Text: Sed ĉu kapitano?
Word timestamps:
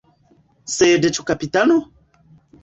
Sed 0.75 1.05
ĉu 1.17 1.27
kapitano? 1.29 1.77